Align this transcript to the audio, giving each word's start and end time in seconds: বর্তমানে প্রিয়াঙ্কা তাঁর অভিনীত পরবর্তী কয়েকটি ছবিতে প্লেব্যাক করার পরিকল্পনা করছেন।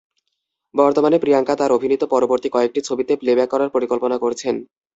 বর্তমানে 0.75 1.17
প্রিয়াঙ্কা 1.19 1.53
তাঁর 1.55 1.71
অভিনীত 1.73 2.03
পরবর্তী 2.13 2.49
কয়েকটি 2.51 2.79
ছবিতে 2.87 3.13
প্লেব্যাক 3.21 3.49
করার 3.53 3.73
পরিকল্পনা 3.75 4.17
করছেন। 4.23 4.55